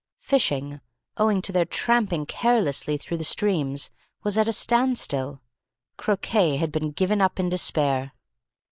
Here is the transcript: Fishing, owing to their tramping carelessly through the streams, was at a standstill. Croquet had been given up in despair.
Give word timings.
Fishing, 0.19 0.81
owing 1.17 1.43
to 1.43 1.51
their 1.51 1.63
tramping 1.63 2.25
carelessly 2.25 2.97
through 2.97 3.17
the 3.17 3.23
streams, 3.23 3.91
was 4.23 4.35
at 4.35 4.47
a 4.47 4.51
standstill. 4.51 5.43
Croquet 5.95 6.55
had 6.57 6.71
been 6.71 6.89
given 6.89 7.21
up 7.21 7.39
in 7.39 7.49
despair. 7.49 8.11